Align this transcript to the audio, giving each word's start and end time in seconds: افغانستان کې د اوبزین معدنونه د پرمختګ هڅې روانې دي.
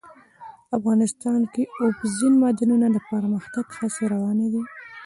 افغانستان 0.77 1.41
کې 1.53 1.63
د 1.65 1.69
اوبزین 1.83 2.33
معدنونه 2.41 2.87
د 2.91 2.97
پرمختګ 3.11 3.65
هڅې 3.77 4.03
روانې 4.13 4.47
دي. 4.53 4.63